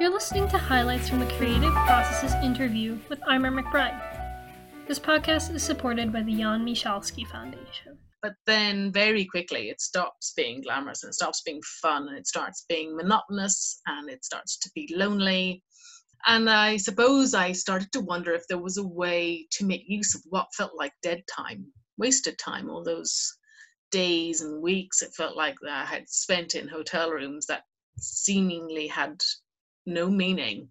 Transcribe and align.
You're 0.00 0.10
listening 0.10 0.48
to 0.48 0.56
highlights 0.56 1.10
from 1.10 1.20
the 1.20 1.30
Creative 1.34 1.74
Process's 1.74 2.32
interview 2.42 2.98
with 3.10 3.20
Eimear 3.28 3.52
McBride. 3.52 4.00
This 4.88 4.98
podcast 4.98 5.54
is 5.54 5.62
supported 5.62 6.10
by 6.10 6.22
the 6.22 6.34
Jan 6.34 6.64
Michalski 6.64 7.26
Foundation. 7.26 7.98
But 8.22 8.32
then 8.46 8.92
very 8.92 9.26
quickly 9.26 9.68
it 9.68 9.82
stops 9.82 10.32
being 10.34 10.62
glamorous 10.62 11.02
and 11.02 11.10
it 11.10 11.16
stops 11.16 11.42
being 11.42 11.60
fun 11.82 12.08
and 12.08 12.16
it 12.16 12.26
starts 12.26 12.64
being 12.66 12.96
monotonous 12.96 13.82
and 13.86 14.08
it 14.08 14.24
starts 14.24 14.58
to 14.60 14.70
be 14.74 14.90
lonely. 14.96 15.62
And 16.26 16.48
I 16.48 16.78
suppose 16.78 17.34
I 17.34 17.52
started 17.52 17.92
to 17.92 18.00
wonder 18.00 18.32
if 18.32 18.48
there 18.48 18.56
was 18.56 18.78
a 18.78 18.86
way 18.86 19.46
to 19.58 19.66
make 19.66 19.82
use 19.86 20.14
of 20.14 20.22
what 20.30 20.54
felt 20.56 20.72
like 20.74 20.94
dead 21.02 21.24
time, 21.30 21.66
wasted 21.98 22.38
time, 22.38 22.70
all 22.70 22.82
those 22.82 23.36
days 23.90 24.40
and 24.40 24.62
weeks 24.62 25.02
it 25.02 25.12
felt 25.14 25.36
like 25.36 25.56
that 25.60 25.82
I 25.82 25.84
had 25.84 26.08
spent 26.08 26.54
in 26.54 26.68
hotel 26.68 27.10
rooms 27.10 27.44
that 27.48 27.64
seemingly 27.98 28.86
had 28.86 29.20
no 29.86 30.08
meaning. 30.08 30.68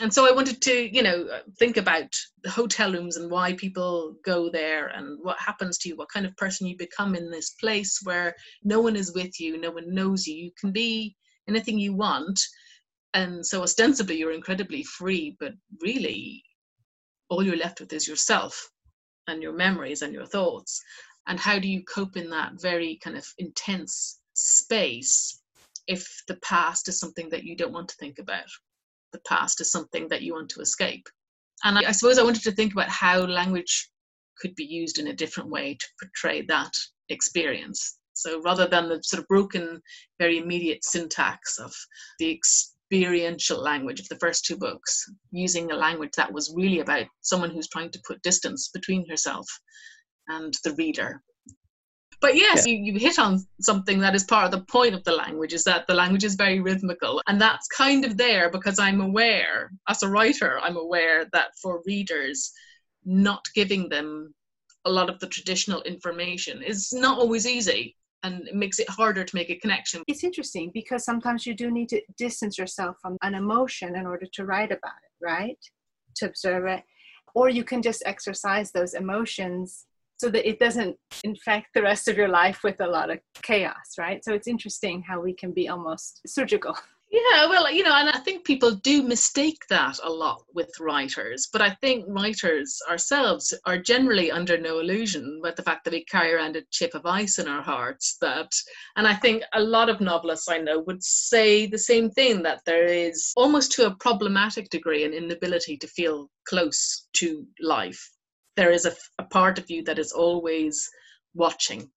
And 0.00 0.12
so 0.12 0.26
I 0.26 0.34
wanted 0.34 0.62
to, 0.62 0.94
you 0.94 1.02
know, 1.02 1.26
uh, 1.30 1.40
think 1.58 1.76
about 1.76 2.08
the 2.42 2.50
hotel 2.50 2.92
rooms 2.92 3.16
and 3.16 3.30
why 3.30 3.52
people 3.52 4.16
go 4.24 4.48
there 4.48 4.86
and 4.86 5.18
what 5.22 5.38
happens 5.38 5.76
to 5.78 5.88
you, 5.88 5.96
what 5.96 6.08
kind 6.08 6.24
of 6.24 6.36
person 6.36 6.66
you 6.66 6.76
become 6.76 7.14
in 7.14 7.30
this 7.30 7.50
place 7.50 8.00
where 8.02 8.34
no 8.64 8.80
one 8.80 8.96
is 8.96 9.12
with 9.12 9.38
you, 9.38 9.58
no 9.58 9.70
one 9.70 9.94
knows 9.94 10.26
you. 10.26 10.34
You 10.34 10.50
can 10.58 10.72
be 10.72 11.14
anything 11.46 11.78
you 11.78 11.94
want. 11.94 12.40
And 13.12 13.46
so 13.46 13.62
ostensibly 13.62 14.16
you're 14.16 14.32
incredibly 14.32 14.82
free, 14.82 15.36
but 15.38 15.52
really 15.80 16.42
all 17.28 17.42
you're 17.42 17.56
left 17.56 17.80
with 17.80 17.92
is 17.92 18.08
yourself 18.08 18.70
and 19.26 19.42
your 19.42 19.52
memories 19.52 20.00
and 20.00 20.14
your 20.14 20.26
thoughts. 20.26 20.82
And 21.26 21.38
how 21.38 21.58
do 21.58 21.68
you 21.68 21.84
cope 21.84 22.16
in 22.16 22.30
that 22.30 22.52
very 22.60 22.98
kind 23.04 23.16
of 23.16 23.26
intense 23.36 24.18
space 24.34 25.41
if 25.86 26.06
the 26.28 26.36
past 26.36 26.88
is 26.88 26.98
something 26.98 27.28
that 27.30 27.44
you 27.44 27.56
don't 27.56 27.72
want 27.72 27.88
to 27.88 27.96
think 27.96 28.18
about. 28.18 28.48
The 29.12 29.20
past 29.26 29.60
is 29.60 29.70
something 29.70 30.08
that 30.08 30.22
you 30.22 30.34
want 30.34 30.48
to 30.50 30.60
escape. 30.60 31.06
And 31.64 31.78
I, 31.78 31.92
suppose 31.92 32.18
I 32.18 32.24
wanted 32.24 32.42
to 32.44 32.52
think 32.52 32.72
about 32.72 32.88
how 32.88 33.20
language 33.20 33.90
could 34.38 34.54
be 34.54 34.64
used 34.64 34.98
in 34.98 35.08
a 35.08 35.14
different 35.14 35.50
way 35.50 35.76
to 35.78 35.86
portray 36.00 36.42
that 36.46 36.72
experience. 37.08 37.98
So 38.14 38.40
rather 38.42 38.66
than 38.66 38.88
the 38.88 39.00
sort 39.02 39.22
of 39.22 39.28
broken, 39.28 39.80
very 40.18 40.38
immediate 40.38 40.84
syntax 40.84 41.58
of 41.58 41.72
the 42.18 42.30
experiential 42.30 43.58
language 43.58 44.00
of 44.00 44.08
the 44.08 44.18
first 44.18 44.44
two 44.44 44.56
books, 44.56 45.06
using 45.30 45.70
a 45.70 45.76
language 45.76 46.12
that 46.16 46.32
was 46.32 46.52
really 46.56 46.80
about 46.80 47.06
someone 47.20 47.50
who's 47.50 47.68
trying 47.68 47.90
to 47.90 48.02
put 48.06 48.22
distance 48.22 48.70
between 48.72 49.08
herself 49.08 49.46
and 50.28 50.54
the 50.64 50.74
reader 50.74 51.22
but 52.22 52.36
yes, 52.36 52.66
yeah. 52.66 52.72
you, 52.72 52.92
you 52.92 52.98
hit 52.98 53.18
on 53.18 53.44
something 53.60 53.98
that 53.98 54.14
is 54.14 54.24
part 54.24 54.46
of 54.46 54.52
the 54.52 54.64
point 54.64 54.94
of 54.94 55.02
the 55.04 55.12
language 55.12 55.52
is 55.52 55.64
that 55.64 55.86
the 55.88 55.94
language 55.94 56.24
is 56.24 56.36
very 56.36 56.60
rhythmical. 56.60 57.20
And 57.26 57.40
that's 57.40 57.66
kind 57.66 58.04
of 58.04 58.16
there 58.16 58.48
because 58.48 58.78
I'm 58.78 59.00
aware, 59.00 59.72
as 59.88 60.02
a 60.02 60.08
writer, 60.08 60.58
I'm 60.60 60.76
aware 60.76 61.26
that 61.32 61.50
for 61.60 61.82
readers, 61.84 62.52
not 63.04 63.44
giving 63.54 63.88
them 63.88 64.32
a 64.84 64.90
lot 64.90 65.10
of 65.10 65.18
the 65.18 65.26
traditional 65.26 65.82
information 65.82 66.62
is 66.62 66.92
not 66.92 67.18
always 67.18 67.46
easy 67.46 67.96
and 68.22 68.46
it 68.46 68.54
makes 68.54 68.78
it 68.78 68.88
harder 68.88 69.24
to 69.24 69.34
make 69.34 69.50
a 69.50 69.56
connection. 69.56 70.02
It's 70.06 70.22
interesting 70.22 70.70
because 70.72 71.04
sometimes 71.04 71.44
you 71.44 71.54
do 71.54 71.70
need 71.72 71.88
to 71.88 72.00
distance 72.16 72.56
yourself 72.56 72.96
from 73.02 73.16
an 73.22 73.34
emotion 73.34 73.96
in 73.96 74.06
order 74.06 74.26
to 74.34 74.44
write 74.44 74.70
about 74.70 74.94
it, 75.02 75.24
right? 75.24 75.58
To 76.16 76.26
observe 76.26 76.66
it. 76.66 76.84
Or 77.34 77.48
you 77.48 77.64
can 77.64 77.82
just 77.82 78.02
exorcise 78.06 78.70
those 78.70 78.94
emotions 78.94 79.86
so 80.22 80.30
that 80.30 80.48
it 80.48 80.60
doesn't 80.60 80.96
infect 81.24 81.66
the 81.74 81.82
rest 81.82 82.06
of 82.06 82.16
your 82.16 82.28
life 82.28 82.60
with 82.62 82.80
a 82.80 82.86
lot 82.86 83.10
of 83.10 83.18
chaos, 83.42 83.98
right? 83.98 84.24
So 84.24 84.32
it's 84.32 84.46
interesting 84.46 85.02
how 85.02 85.20
we 85.20 85.34
can 85.34 85.50
be 85.52 85.68
almost 85.68 86.20
surgical. 86.26 86.76
Yeah, 87.14 87.46
well, 87.46 87.70
you 87.70 87.82
know, 87.82 87.94
and 87.94 88.08
I 88.08 88.20
think 88.20 88.46
people 88.46 88.70
do 88.70 89.02
mistake 89.02 89.58
that 89.68 89.98
a 90.02 90.08
lot 90.08 90.44
with 90.54 90.70
writers, 90.80 91.46
but 91.52 91.60
I 91.60 91.76
think 91.82 92.06
writers 92.08 92.80
ourselves 92.88 93.52
are 93.66 93.76
generally 93.76 94.30
under 94.30 94.56
no 94.56 94.78
illusion 94.78 95.38
with 95.42 95.56
the 95.56 95.62
fact 95.62 95.84
that 95.84 95.92
we 95.92 96.06
carry 96.06 96.32
around 96.32 96.56
a 96.56 96.62
chip 96.70 96.94
of 96.94 97.04
ice 97.04 97.38
in 97.38 97.48
our 97.48 97.60
hearts. 97.60 98.16
That, 98.22 98.50
and 98.96 99.06
I 99.06 99.14
think 99.14 99.42
a 99.52 99.60
lot 99.60 99.90
of 99.90 100.00
novelists 100.00 100.48
I 100.48 100.56
know 100.56 100.78
would 100.86 101.04
say 101.04 101.66
the 101.66 101.76
same 101.76 102.10
thing 102.10 102.42
that 102.44 102.62
there 102.64 102.86
is 102.86 103.34
almost 103.36 103.72
to 103.72 103.88
a 103.88 103.96
problematic 103.96 104.70
degree 104.70 105.04
an 105.04 105.12
inability 105.12 105.76
to 105.76 105.86
feel 105.86 106.30
close 106.48 107.08
to 107.16 107.46
life 107.60 108.02
there 108.56 108.70
is 108.70 108.86
a, 108.86 108.92
a 109.18 109.24
part 109.24 109.58
of 109.58 109.70
you 109.70 109.82
that 109.84 109.98
is 109.98 110.12
always 110.12 110.88
watching 111.34 111.90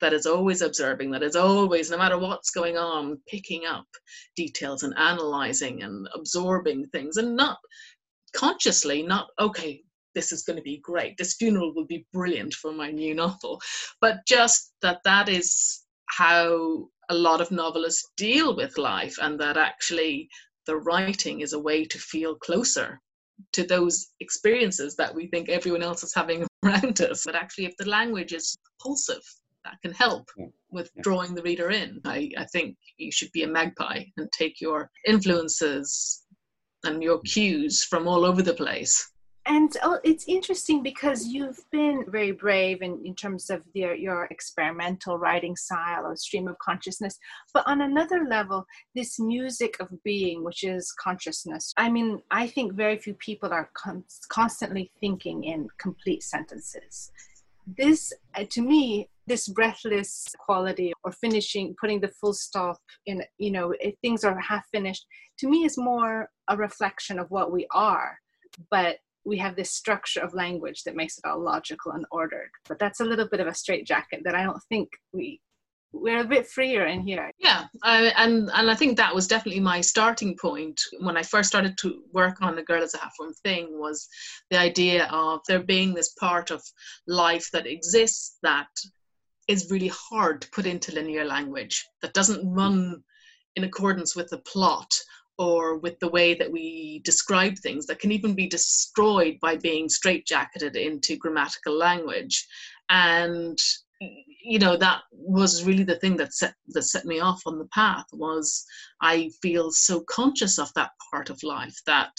that 0.00 0.12
is 0.12 0.26
always 0.26 0.62
observing, 0.62 1.10
that 1.10 1.22
is 1.22 1.36
always, 1.36 1.90
no 1.90 1.98
matter 1.98 2.18
what's 2.18 2.50
going 2.50 2.76
on, 2.76 3.20
picking 3.28 3.66
up 3.66 3.86
details 4.34 4.82
and 4.82 4.96
analyzing 4.96 5.82
and 5.82 6.08
absorbing 6.14 6.86
things 6.88 7.16
and 7.16 7.36
not 7.36 7.58
consciously, 8.34 9.02
not, 9.02 9.28
okay, 9.38 9.82
this 10.14 10.32
is 10.32 10.42
going 10.42 10.56
to 10.56 10.62
be 10.62 10.80
great. 10.82 11.16
This 11.16 11.34
funeral 11.34 11.74
will 11.74 11.86
be 11.86 12.06
brilliant 12.12 12.54
for 12.54 12.72
my 12.72 12.90
new 12.90 13.14
novel. 13.14 13.60
But 14.00 14.18
just 14.26 14.72
that 14.82 15.00
that 15.04 15.28
is 15.28 15.82
how 16.06 16.88
a 17.08 17.14
lot 17.14 17.40
of 17.40 17.50
novelists 17.50 18.08
deal 18.16 18.56
with 18.56 18.78
life 18.78 19.16
and 19.20 19.38
that 19.40 19.56
actually 19.56 20.28
the 20.66 20.76
writing 20.76 21.40
is 21.40 21.52
a 21.52 21.60
way 21.60 21.84
to 21.84 21.98
feel 21.98 22.36
closer 22.36 23.00
to 23.52 23.64
those 23.64 24.08
experiences 24.20 24.96
that 24.96 25.14
we 25.14 25.26
think 25.28 25.48
everyone 25.48 25.82
else 25.82 26.02
is 26.02 26.14
having 26.14 26.46
around 26.64 27.00
us. 27.00 27.24
But 27.24 27.34
actually, 27.34 27.66
if 27.66 27.76
the 27.76 27.88
language 27.88 28.32
is 28.32 28.56
pulsive, 28.80 29.22
that 29.64 29.80
can 29.82 29.92
help 29.92 30.28
with 30.70 30.90
drawing 31.02 31.34
the 31.34 31.42
reader 31.42 31.70
in. 31.70 32.00
I, 32.04 32.30
I 32.38 32.46
think 32.46 32.76
you 32.96 33.12
should 33.12 33.30
be 33.32 33.42
a 33.42 33.48
magpie 33.48 34.04
and 34.16 34.30
take 34.32 34.60
your 34.60 34.90
influences 35.06 36.22
and 36.84 37.02
your 37.02 37.20
cues 37.20 37.84
from 37.84 38.08
all 38.08 38.24
over 38.24 38.42
the 38.42 38.54
place 38.54 39.10
and 39.50 39.76
oh, 39.82 39.98
it's 40.04 40.26
interesting 40.28 40.80
because 40.80 41.26
you've 41.26 41.58
been 41.72 42.04
very 42.06 42.30
brave 42.30 42.82
in, 42.82 43.02
in 43.04 43.16
terms 43.16 43.50
of 43.50 43.64
your, 43.74 43.94
your 43.96 44.26
experimental 44.30 45.18
writing 45.18 45.56
style 45.56 46.06
or 46.06 46.14
stream 46.14 46.46
of 46.46 46.56
consciousness. 46.60 47.18
But 47.52 47.66
on 47.66 47.80
another 47.80 48.24
level 48.30 48.64
this 48.94 49.18
music 49.18 49.74
of 49.80 49.88
being 50.04 50.44
which 50.44 50.62
is 50.62 50.92
consciousness 51.02 51.72
i 51.76 51.88
mean 51.88 52.20
i 52.30 52.46
think 52.46 52.74
very 52.74 52.96
few 52.96 53.14
people 53.14 53.52
are 53.52 53.70
con- 53.74 54.04
constantly 54.28 54.90
thinking 55.00 55.42
in 55.44 55.66
complete 55.78 56.22
sentences. 56.22 57.10
This 57.66 58.12
uh, 58.36 58.44
to 58.50 58.62
me 58.62 59.08
this 59.26 59.48
breathless 59.48 60.26
quality 60.38 60.92
or 61.04 61.10
finishing 61.12 61.74
putting 61.80 62.00
the 62.00 62.12
full 62.20 62.34
stop 62.34 62.78
in 63.06 63.22
you 63.38 63.50
know 63.50 63.74
things 64.02 64.22
are 64.24 64.38
half 64.38 64.64
finished 64.72 65.04
to 65.38 65.48
me 65.48 65.64
is 65.64 65.76
more 65.76 66.28
a 66.48 66.56
reflection 66.56 67.18
of 67.18 67.26
what 67.30 67.50
we 67.50 67.66
are. 67.72 68.16
But 68.70 68.98
we 69.24 69.38
have 69.38 69.56
this 69.56 69.70
structure 69.70 70.20
of 70.20 70.34
language 70.34 70.82
that 70.84 70.96
makes 70.96 71.18
it 71.18 71.26
all 71.26 71.40
logical 71.40 71.92
and 71.92 72.06
ordered. 72.10 72.50
But 72.68 72.78
that's 72.78 73.00
a 73.00 73.04
little 73.04 73.28
bit 73.28 73.40
of 73.40 73.46
a 73.46 73.54
straitjacket 73.54 74.24
that 74.24 74.34
I 74.34 74.44
don't 74.44 74.62
think 74.68 74.88
we 75.12 75.40
we're 75.92 76.20
a 76.20 76.24
bit 76.24 76.46
freer 76.46 76.86
in 76.86 77.00
here. 77.00 77.30
Yeah, 77.38 77.64
and 77.82 78.50
and 78.54 78.70
I 78.70 78.74
think 78.74 78.96
that 78.96 79.14
was 79.14 79.26
definitely 79.26 79.60
my 79.60 79.80
starting 79.80 80.36
point 80.40 80.80
when 81.00 81.16
I 81.16 81.22
first 81.22 81.48
started 81.48 81.76
to 81.78 82.02
work 82.12 82.40
on 82.40 82.54
the 82.54 82.62
Girl 82.62 82.82
is 82.82 82.94
a 82.94 82.98
Half 82.98 83.16
Formed 83.16 83.36
Thing 83.42 83.78
was 83.78 84.06
the 84.50 84.58
idea 84.58 85.06
of 85.10 85.40
there 85.48 85.62
being 85.62 85.92
this 85.92 86.12
part 86.12 86.50
of 86.50 86.62
life 87.06 87.48
that 87.52 87.66
exists 87.66 88.38
that 88.42 88.68
is 89.48 89.70
really 89.70 89.90
hard 89.92 90.42
to 90.42 90.50
put 90.50 90.66
into 90.66 90.94
linear 90.94 91.24
language 91.24 91.84
that 92.02 92.14
doesn't 92.14 92.48
run 92.54 93.02
in 93.56 93.64
accordance 93.64 94.14
with 94.14 94.28
the 94.30 94.38
plot 94.38 94.94
or 95.40 95.78
with 95.78 95.98
the 96.00 96.08
way 96.08 96.34
that 96.34 96.52
we 96.52 97.00
describe 97.02 97.56
things 97.56 97.86
that 97.86 97.98
can 97.98 98.12
even 98.12 98.34
be 98.34 98.46
destroyed 98.46 99.38
by 99.40 99.56
being 99.56 99.88
straitjacketed 99.88 100.76
into 100.76 101.16
grammatical 101.16 101.74
language. 101.74 102.46
And 102.90 103.58
you 104.42 104.58
know 104.58 104.76
that 104.76 105.02
was 105.12 105.64
really 105.64 105.82
the 105.82 105.96
thing 105.96 106.16
that 106.16 106.32
set 106.32 106.54
that 106.68 106.82
set 106.82 107.04
me 107.04 107.20
off 107.20 107.42
on 107.44 107.58
the 107.58 107.66
path 107.66 108.06
was 108.14 108.64
i 109.02 109.30
feel 109.42 109.70
so 109.70 110.00
conscious 110.08 110.58
of 110.58 110.72
that 110.72 110.92
part 111.10 111.28
of 111.28 111.42
life 111.42 111.76
that 111.84 112.10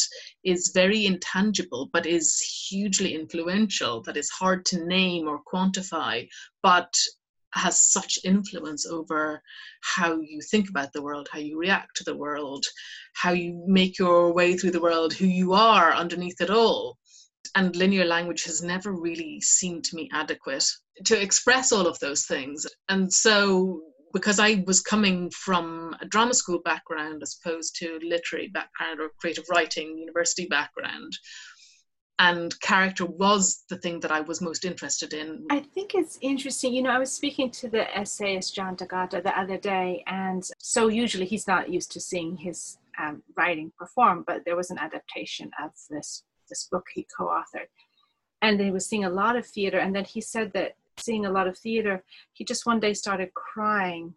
is 0.43 0.71
very 0.75 1.07
intangible 1.07 1.89
but 1.91 2.05
is 2.05 2.39
hugely 2.69 3.15
influential 3.15 4.03
that 4.03 4.15
is 4.15 4.29
hard 4.29 4.63
to 4.63 4.85
name 4.85 5.27
or 5.27 5.41
quantify 5.51 6.27
but 6.61 6.93
has 7.53 7.81
such 7.81 8.19
influence 8.23 8.85
over 8.85 9.41
how 9.81 10.19
you 10.21 10.41
think 10.41 10.69
about 10.69 10.93
the 10.93 11.01
world, 11.01 11.27
how 11.31 11.39
you 11.39 11.57
react 11.57 11.95
to 11.97 12.03
the 12.03 12.15
world, 12.15 12.65
how 13.13 13.31
you 13.31 13.63
make 13.67 13.99
your 13.99 14.33
way 14.33 14.55
through 14.55 14.71
the 14.71 14.81
world, 14.81 15.13
who 15.13 15.25
you 15.25 15.53
are 15.53 15.93
underneath 15.93 16.39
it 16.41 16.49
all. 16.49 16.97
And 17.55 17.75
linear 17.75 18.05
language 18.05 18.43
has 18.43 18.61
never 18.61 18.93
really 18.93 19.41
seemed 19.41 19.83
to 19.85 19.95
me 19.95 20.09
adequate 20.13 20.65
to 21.05 21.21
express 21.21 21.71
all 21.71 21.87
of 21.87 21.99
those 21.99 22.25
things. 22.25 22.65
And 22.87 23.11
so, 23.11 23.81
because 24.13 24.39
I 24.39 24.63
was 24.67 24.81
coming 24.81 25.29
from 25.31 25.95
a 26.01 26.05
drama 26.05 26.33
school 26.33 26.59
background 26.63 27.21
as 27.23 27.37
opposed 27.39 27.75
to 27.77 27.99
literary 28.03 28.49
background 28.49 28.99
or 28.99 29.09
creative 29.19 29.45
writing 29.49 29.97
university 29.97 30.47
background, 30.47 31.17
and 32.19 32.59
character 32.61 33.05
was 33.05 33.63
the 33.69 33.77
thing 33.77 33.99
that 34.01 34.11
I 34.11 34.21
was 34.21 34.41
most 34.41 34.63
interested 34.63 35.13
in. 35.13 35.45
I 35.49 35.59
think 35.59 35.95
it's 35.95 36.19
interesting. 36.21 36.73
You 36.73 36.83
know, 36.83 36.91
I 36.91 36.99
was 36.99 37.11
speaking 37.11 37.49
to 37.51 37.69
the 37.69 37.97
essayist 37.97 38.53
John 38.53 38.75
D'Agata 38.75 39.21
the 39.23 39.37
other 39.37 39.57
day, 39.57 40.03
and 40.07 40.43
so 40.59 40.87
usually 40.87 41.25
he's 41.25 41.47
not 41.47 41.69
used 41.69 41.91
to 41.93 41.99
seeing 41.99 42.37
his 42.37 42.77
um, 43.01 43.23
writing 43.35 43.71
perform, 43.77 44.23
but 44.27 44.45
there 44.45 44.55
was 44.55 44.69
an 44.69 44.77
adaptation 44.77 45.49
of 45.63 45.71
this 45.89 46.23
this 46.49 46.67
book 46.71 46.85
he 46.93 47.07
co-authored, 47.17 47.67
and 48.41 48.59
he 48.59 48.71
was 48.71 48.85
seeing 48.85 49.05
a 49.05 49.09
lot 49.09 49.35
of 49.35 49.45
theater. 49.45 49.79
And 49.79 49.95
then 49.95 50.05
he 50.05 50.21
said 50.21 50.51
that 50.53 50.75
seeing 50.97 51.25
a 51.25 51.31
lot 51.31 51.47
of 51.47 51.57
theater, 51.57 52.03
he 52.33 52.43
just 52.43 52.65
one 52.65 52.79
day 52.79 52.93
started 52.93 53.33
crying 53.33 54.13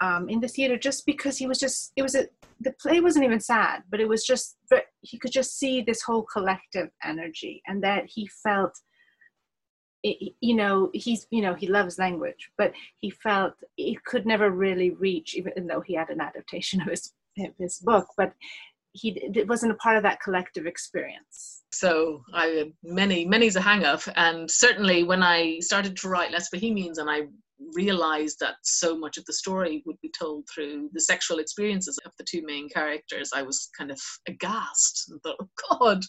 um, 0.00 0.28
in 0.28 0.40
the 0.40 0.48
theater 0.48 0.76
just 0.76 1.06
because 1.06 1.38
he 1.38 1.46
was 1.46 1.58
just 1.58 1.92
it 1.96 2.02
was 2.02 2.14
a 2.14 2.26
the 2.60 2.72
play 2.80 3.00
wasn't 3.00 3.24
even 3.24 3.40
sad, 3.40 3.82
but 3.90 4.00
it 4.00 4.08
was 4.08 4.24
just 4.24 4.56
he 5.00 5.18
could 5.18 5.32
just 5.32 5.58
see 5.58 5.82
this 5.82 6.02
whole 6.02 6.22
collective 6.22 6.88
energy, 7.02 7.62
and 7.66 7.82
that 7.82 8.04
he 8.06 8.28
felt 8.42 8.72
you 10.04 10.54
know 10.54 10.90
he's 10.92 11.26
you 11.30 11.40
know 11.40 11.54
he 11.54 11.66
loves 11.66 11.98
language 11.98 12.50
but 12.58 12.72
he 13.00 13.08
felt 13.08 13.54
he 13.76 13.98
could 14.04 14.26
never 14.26 14.50
really 14.50 14.90
reach 14.90 15.34
even 15.34 15.66
though 15.66 15.80
he 15.80 15.94
had 15.94 16.10
an 16.10 16.20
adaptation 16.20 16.80
of 16.82 16.88
his 16.88 17.12
his 17.58 17.78
book 17.78 18.06
but 18.16 18.34
he 18.92 19.10
it 19.34 19.48
wasn't 19.48 19.72
a 19.72 19.76
part 19.76 19.96
of 19.96 20.04
that 20.04 20.20
collective 20.20 20.66
experience. 20.66 21.62
So 21.72 22.22
i 22.32 22.70
many 22.82 23.24
many's 23.24 23.56
a 23.56 23.60
hang 23.60 23.84
up 23.84 24.02
and 24.14 24.48
certainly 24.50 25.02
when 25.04 25.22
i 25.22 25.58
started 25.60 25.96
to 25.96 26.08
write 26.08 26.30
Lesser 26.30 26.56
Bohemians 26.56 26.98
and 26.98 27.10
i 27.10 27.22
realized 27.72 28.38
that 28.40 28.54
so 28.62 28.96
much 28.96 29.16
of 29.16 29.24
the 29.26 29.32
story 29.32 29.82
would 29.86 30.00
be 30.02 30.10
told 30.18 30.44
through 30.52 30.88
the 30.92 31.00
sexual 31.00 31.38
experiences 31.38 31.98
of 32.04 32.12
the 32.18 32.24
two 32.24 32.42
main 32.44 32.68
characters 32.68 33.30
i 33.34 33.42
was 33.42 33.68
kind 33.76 33.90
of 33.90 34.00
aghast 34.28 35.06
and 35.08 35.20
thought 35.22 35.36
oh 35.40 35.78
god 35.78 36.02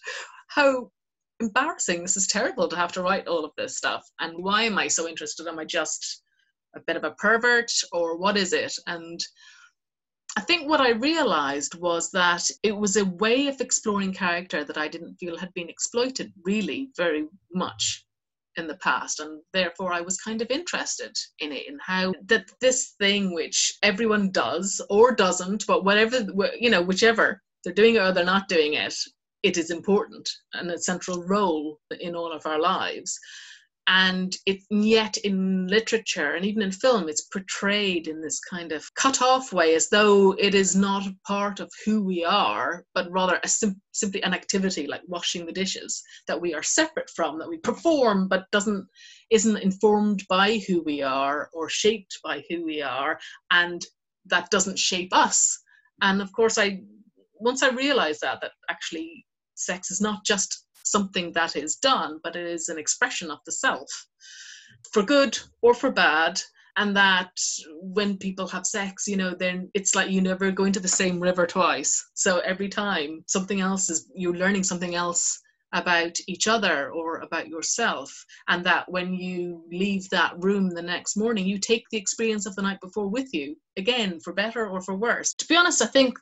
how 0.48 0.90
embarrassing. 1.40 2.02
This 2.02 2.18
is 2.18 2.28
terrible 2.28 2.68
to 2.68 2.76
have 2.76 2.92
to 2.94 3.02
write 3.02 3.28
all 3.28 3.46
of 3.46 3.52
this 3.58 3.78
stuff. 3.78 4.04
And 4.20 4.44
why 4.44 4.64
am 4.64 4.78
I 4.78 4.88
so 4.88 5.08
interested? 5.08 5.48
Am 5.48 5.60
I 5.60 5.66
just 5.66 6.24
a 6.76 6.80
bit 6.86 6.98
of 6.98 7.04
a 7.04 7.12
pervert 7.12 7.72
or 7.92 8.18
what 8.18 8.38
is 8.38 8.54
it? 8.54 8.74
And 8.88 9.20
I 10.38 10.42
think 10.42 10.68
what 10.68 10.82
I 10.82 10.92
realized 10.92 11.76
was 11.76 12.12
that 12.12 12.44
it 12.64 12.76
was 12.76 12.98
a 12.98 13.06
way 13.06 13.48
of 13.48 13.62
exploring 13.62 14.14
character 14.14 14.64
that 14.64 14.78
I 14.78 14.88
didn't 14.88 15.16
feel 15.16 15.38
had 15.38 15.54
been 15.54 15.70
exploited 15.70 16.34
really 16.44 16.90
very 16.98 17.28
much 17.54 18.05
in 18.58 18.68
the 18.68 18.78
past 18.78 19.20
and 19.20 19.42
therefore 19.54 19.94
I 19.94 20.02
was 20.02 20.18
kind 20.18 20.42
of 20.42 20.50
interested 20.50 21.16
in 21.40 21.52
it 21.52 21.68
in 21.68 21.78
how 21.86 22.14
that 22.28 22.46
this 22.62 22.94
thing 23.00 23.34
which 23.34 23.78
everyone 23.84 24.32
does 24.32 24.82
or 24.90 25.14
doesn't 25.14 25.66
but 25.68 25.84
whatever 25.84 26.26
you 26.60 26.70
know 26.70 26.82
whichever 26.82 27.42
they're 27.64 27.74
doing 27.74 27.96
it 27.96 28.00
or 28.00 28.12
they're 28.12 28.26
not 28.26 28.48
doing 28.48 28.74
it 28.74 28.96
it 29.44 29.58
is 29.58 29.72
important 29.72 30.30
and 30.54 30.72
a 30.72 30.80
central 30.80 31.24
role 31.24 31.80
in 32.00 32.16
all 32.16 32.32
of 32.32 32.46
our 32.46 32.60
lives 32.60 33.20
and 33.88 34.36
yet 34.72 35.16
in 35.18 35.68
literature 35.68 36.34
and 36.34 36.44
even 36.44 36.62
in 36.64 36.72
film 36.72 37.08
it's 37.08 37.26
portrayed 37.26 38.08
in 38.08 38.20
this 38.20 38.40
kind 38.40 38.72
of 38.72 38.84
cut 38.96 39.22
off 39.22 39.54
way 39.54 39.76
as 39.76 39.90
though 39.90 40.32
it 40.40 40.56
is 40.56 40.76
not 40.76 41.06
a 41.06 41.16
part 41.28 41.60
of 41.60 41.72
who 41.86 42.04
we 42.04 42.26
are 42.26 42.84
but 42.96 43.12
rather 43.12 43.40
a 43.44 43.48
sim- 43.48 43.80
simply 43.92 44.24
an 44.24 44.34
activity 44.34 44.88
like 44.88 45.02
washing 45.08 45.46
the 45.46 45.52
dishes 45.52 46.02
that 46.28 46.40
we 46.40 46.54
are 46.54 46.64
separate 46.64 47.10
from 47.12 47.38
that 47.38 47.50
we 47.50 47.58
perform 47.58 48.28
but 48.28 48.50
doesn't 48.52 48.86
isn't 49.30 49.58
informed 49.58 50.24
by 50.30 50.60
who 50.68 50.82
we 50.84 51.02
are 51.02 51.50
or 51.54 51.70
shaped 51.70 52.20
by 52.24 52.44
who 52.50 52.66
we 52.66 52.82
are 52.82 53.20
and 53.52 53.86
that 54.26 54.50
doesn't 54.50 54.80
shape 54.80 55.14
us. 55.14 55.60
And 56.02 56.22
of 56.22 56.32
course 56.34 56.58
i 56.58 56.82
once 57.40 57.64
i 57.64 57.70
realized 57.70 58.22
that 58.22 58.42
that 58.42 58.52
actually 58.70 59.26
sex 59.56 59.92
is 59.92 60.02
not 60.02 60.26
just 60.26 60.65
something 60.86 61.32
that 61.34 61.56
is 61.56 61.76
done, 61.76 62.20
but 62.24 62.36
it 62.36 62.46
is 62.46 62.70
an 62.70 62.78
expression 62.78 63.30
of 63.32 63.40
the 63.46 63.52
self 63.52 63.90
for 64.92 65.04
good 65.04 65.38
or 65.62 65.74
for 65.74 65.92
bad. 65.92 66.42
And 66.78 66.96
that 66.98 67.32
when 67.82 68.18
people 68.18 68.48
have 68.48 68.66
sex, 68.66 69.08
you 69.08 69.16
know, 69.16 69.34
then 69.34 69.72
it's 69.74 69.96
like 69.96 70.10
you 70.10 70.20
never 70.20 70.52
go 70.52 70.66
into 70.66 70.82
the 70.82 70.90
same 70.90 71.22
river 71.22 71.48
twice. 71.48 72.06
So 72.16 72.40
every 72.40 72.68
time 72.68 73.24
something 73.28 73.62
else 73.62 73.90
is, 73.90 74.12
you're 74.14 74.36
learning 74.36 74.64
something 74.64 74.94
else 74.94 75.40
about 75.72 76.18
each 76.28 76.48
other 76.48 76.92
or 76.92 77.20
about 77.20 77.48
yourself. 77.48 78.14
And 78.50 78.66
that 78.66 78.92
when 78.92 79.14
you 79.14 79.64
leave 79.72 80.10
that 80.10 80.34
room 80.40 80.70
the 80.70 80.82
next 80.82 81.16
morning, 81.16 81.46
you 81.46 81.60
take 81.60 81.86
the 81.92 81.98
experience 81.98 82.46
of 82.46 82.56
the 82.56 82.62
night 82.62 82.82
before 82.82 83.08
with 83.08 83.34
you, 83.34 83.56
again, 83.78 84.20
for 84.20 84.34
better 84.34 84.68
or 84.68 84.82
for 84.82 84.96
worse. 84.98 85.34
To 85.36 85.48
be 85.48 85.56
honest, 85.56 85.82
I 85.82 85.88
think 85.88 86.18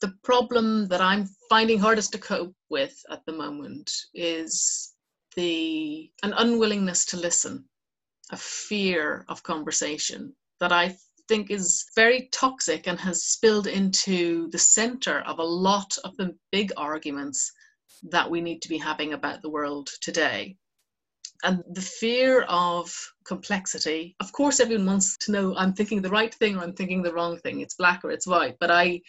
the 0.00 0.12
problem 0.24 0.88
that 0.88 1.00
I'm 1.00 1.28
finding 1.52 1.78
hardest 1.78 2.12
to 2.12 2.18
cope 2.18 2.54
with 2.70 3.04
at 3.10 3.20
the 3.26 3.32
moment 3.32 3.90
is 4.14 4.94
the 5.36 6.10
an 6.22 6.32
unwillingness 6.38 7.04
to 7.04 7.18
listen, 7.18 7.62
a 8.30 8.36
fear 8.38 9.22
of 9.28 9.42
conversation 9.42 10.34
that 10.60 10.72
I 10.72 10.96
think 11.28 11.50
is 11.50 11.84
very 11.94 12.30
toxic 12.32 12.86
and 12.86 12.98
has 12.98 13.24
spilled 13.24 13.66
into 13.66 14.48
the 14.50 14.58
center 14.58 15.20
of 15.26 15.40
a 15.40 15.50
lot 15.68 15.94
of 16.04 16.16
the 16.16 16.34
big 16.52 16.72
arguments 16.78 17.52
that 18.10 18.30
we 18.30 18.40
need 18.40 18.62
to 18.62 18.70
be 18.70 18.78
having 18.78 19.12
about 19.12 19.42
the 19.42 19.50
world 19.50 19.90
today. 20.00 20.56
And 21.44 21.62
the 21.70 21.82
fear 21.82 22.46
of 22.48 22.90
complexity, 23.26 24.16
of 24.20 24.32
course, 24.32 24.58
everyone 24.58 24.86
wants 24.86 25.18
to 25.18 25.32
know 25.32 25.54
I'm 25.58 25.74
thinking 25.74 26.00
the 26.00 26.16
right 26.18 26.32
thing 26.32 26.56
or 26.56 26.62
I'm 26.62 26.72
thinking 26.72 27.02
the 27.02 27.12
wrong 27.12 27.36
thing. 27.40 27.60
It's 27.60 27.74
black 27.74 28.04
or 28.04 28.10
it's 28.10 28.26
white. 28.26 28.56
But 28.58 28.70
I 28.70 29.02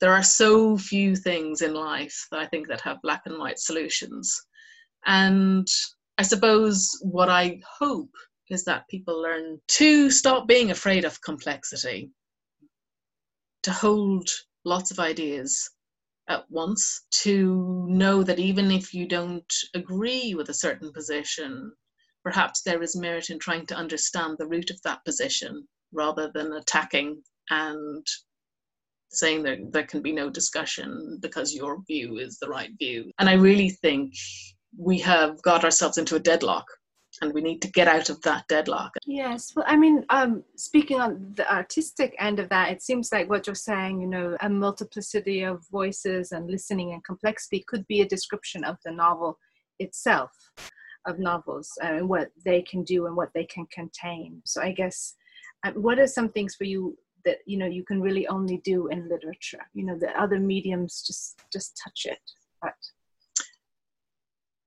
there 0.00 0.14
are 0.14 0.22
so 0.22 0.78
few 0.78 1.16
things 1.16 1.62
in 1.62 1.74
life 1.74 2.26
that 2.30 2.40
I 2.40 2.46
think 2.46 2.68
that 2.68 2.80
have 2.82 3.02
black 3.02 3.22
and 3.26 3.38
white 3.38 3.58
solutions. 3.58 4.40
And 5.06 5.66
I 6.18 6.22
suppose 6.22 6.98
what 7.02 7.28
I 7.28 7.60
hope 7.78 8.14
is 8.50 8.64
that 8.64 8.88
people 8.88 9.20
learn 9.20 9.60
to 9.68 10.10
stop 10.10 10.46
being 10.48 10.70
afraid 10.70 11.04
of 11.04 11.20
complexity, 11.20 12.10
to 13.62 13.72
hold 13.72 14.28
lots 14.64 14.90
of 14.90 14.98
ideas 14.98 15.70
at 16.28 16.50
once, 16.50 17.06
to 17.10 17.86
know 17.88 18.22
that 18.22 18.38
even 18.38 18.70
if 18.70 18.94
you 18.94 19.06
don't 19.06 19.52
agree 19.74 20.34
with 20.34 20.48
a 20.48 20.54
certain 20.54 20.92
position, 20.92 21.72
perhaps 22.22 22.62
there 22.62 22.82
is 22.82 22.96
merit 22.96 23.30
in 23.30 23.38
trying 23.38 23.66
to 23.66 23.74
understand 23.76 24.36
the 24.38 24.46
root 24.46 24.70
of 24.70 24.80
that 24.82 25.04
position 25.04 25.66
rather 25.92 26.30
than 26.34 26.52
attacking 26.52 27.22
and 27.50 28.06
saying 29.10 29.42
that 29.44 29.72
there 29.72 29.86
can 29.86 30.02
be 30.02 30.12
no 30.12 30.30
discussion 30.30 31.18
because 31.20 31.54
your 31.54 31.82
view 31.86 32.18
is 32.18 32.38
the 32.38 32.48
right 32.48 32.70
view. 32.78 33.10
And 33.18 33.28
I 33.28 33.34
really 33.34 33.70
think 33.70 34.12
we 34.76 34.98
have 35.00 35.40
got 35.42 35.64
ourselves 35.64 35.98
into 35.98 36.16
a 36.16 36.20
deadlock 36.20 36.66
and 37.20 37.32
we 37.32 37.40
need 37.40 37.60
to 37.62 37.70
get 37.70 37.88
out 37.88 38.10
of 38.10 38.20
that 38.22 38.46
deadlock. 38.48 38.92
Yes, 39.06 39.52
well, 39.56 39.64
I 39.68 39.76
mean, 39.76 40.04
um, 40.10 40.44
speaking 40.56 41.00
on 41.00 41.32
the 41.36 41.52
artistic 41.52 42.14
end 42.18 42.38
of 42.38 42.48
that, 42.50 42.70
it 42.70 42.82
seems 42.82 43.10
like 43.12 43.28
what 43.28 43.46
you're 43.46 43.54
saying, 43.56 44.00
you 44.00 44.06
know, 44.06 44.36
a 44.40 44.48
multiplicity 44.48 45.42
of 45.42 45.66
voices 45.70 46.32
and 46.32 46.50
listening 46.50 46.92
and 46.92 47.04
complexity 47.04 47.64
could 47.66 47.86
be 47.86 48.02
a 48.02 48.08
description 48.08 48.62
of 48.64 48.76
the 48.84 48.92
novel 48.92 49.38
itself, 49.78 50.30
of 51.06 51.18
novels, 51.18 51.70
uh, 51.82 51.86
and 51.86 52.08
what 52.08 52.28
they 52.44 52.62
can 52.62 52.84
do 52.84 53.06
and 53.06 53.16
what 53.16 53.30
they 53.34 53.44
can 53.44 53.66
contain. 53.72 54.40
So 54.44 54.62
I 54.62 54.72
guess, 54.72 55.14
uh, 55.64 55.72
what 55.72 55.98
are 55.98 56.06
some 56.06 56.28
things 56.28 56.54
for 56.54 56.64
you 56.64 56.96
that 57.24 57.38
you 57.46 57.58
know 57.58 57.66
you 57.66 57.84
can 57.84 58.00
really 58.00 58.26
only 58.28 58.58
do 58.64 58.88
in 58.88 59.08
literature. 59.08 59.64
You 59.74 59.84
know 59.86 59.98
the 59.98 60.10
other 60.20 60.38
mediums 60.38 61.02
just 61.06 61.40
just 61.52 61.80
touch 61.82 62.06
it. 62.06 62.20
But 62.62 62.74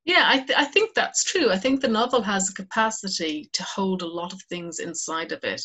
yeah 0.05 0.24
I, 0.27 0.39
th- 0.39 0.58
I 0.58 0.65
think 0.65 0.93
that's 0.93 1.24
true. 1.24 1.51
I 1.51 1.58
think 1.58 1.81
the 1.81 1.88
novel 1.88 2.22
has 2.22 2.50
a 2.50 2.53
capacity 2.53 3.50
to 3.53 3.63
hold 3.63 4.01
a 4.01 4.08
lot 4.08 4.34
of 4.34 4.41
things 4.43 4.79
inside 4.79 5.31
of 5.31 5.43
it. 5.43 5.63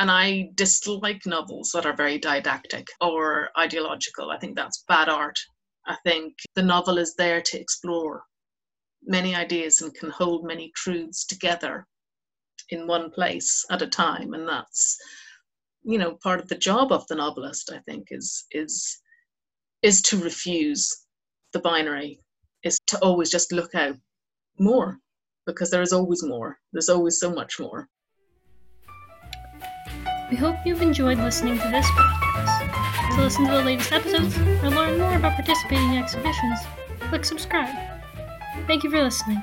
And 0.00 0.10
i 0.10 0.50
dislike 0.54 1.26
novels 1.26 1.70
that 1.74 1.84
are 1.84 1.96
very 1.96 2.18
didactic 2.18 2.86
or 3.00 3.48
ideological. 3.58 4.30
I 4.30 4.38
think 4.38 4.54
that's 4.56 4.84
bad 4.86 5.08
art. 5.08 5.38
I 5.86 5.96
think 6.04 6.34
the 6.54 6.62
novel 6.62 6.98
is 6.98 7.14
there 7.16 7.40
to 7.40 7.60
explore 7.60 8.22
many 9.02 9.34
ideas 9.34 9.80
and 9.80 9.94
can 9.94 10.10
hold 10.10 10.44
many 10.44 10.70
truths 10.76 11.24
together 11.24 11.86
in 12.70 12.86
one 12.86 13.10
place 13.10 13.64
at 13.70 13.82
a 13.82 13.86
time. 13.86 14.34
And 14.34 14.46
that's 14.48 14.98
you 15.82 15.98
know 15.98 16.18
part 16.22 16.40
of 16.40 16.48
the 16.48 16.56
job 16.56 16.92
of 16.92 17.06
the 17.06 17.14
novelist 17.14 17.70
i 17.72 17.78
think 17.80 18.08
is 18.10 18.44
is 18.52 18.98
is 19.82 20.02
to 20.02 20.16
refuse 20.18 21.06
the 21.52 21.60
binary 21.60 22.20
is 22.64 22.80
to 22.86 22.98
always 22.98 23.30
just 23.30 23.52
look 23.52 23.74
out 23.74 23.96
more 24.58 24.98
because 25.46 25.70
there 25.70 25.82
is 25.82 25.92
always 25.92 26.22
more. 26.22 26.58
There's 26.72 26.90
always 26.90 27.18
so 27.18 27.32
much 27.32 27.58
more. 27.58 27.88
We 30.30 30.36
hope 30.36 30.56
you've 30.66 30.82
enjoyed 30.82 31.18
listening 31.18 31.58
to 31.58 31.68
this 31.70 31.86
podcast. 31.86 33.16
To 33.16 33.22
listen 33.22 33.46
to 33.46 33.52
the 33.52 33.64
latest 33.64 33.92
episodes 33.92 34.36
or 34.38 34.70
learn 34.70 34.98
more 34.98 35.16
about 35.16 35.34
participating 35.34 35.94
in 35.94 36.02
exhibitions 36.02 36.60
click 37.08 37.24
subscribe. 37.24 37.74
Thank 38.66 38.84
you 38.84 38.90
for 38.90 39.02
listening 39.02 39.42